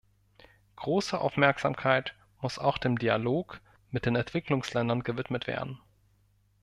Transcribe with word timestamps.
Große 0.77 1.21
Aufmerksamkeit 1.21 2.15
muss 2.41 2.57
auch 2.57 2.79
dem 2.79 2.97
Dialog 2.97 3.61
mit 3.91 4.07
den 4.07 4.15
Entwicklungsländern 4.15 5.03
gewidmet 5.03 5.45
werden. 5.45 5.79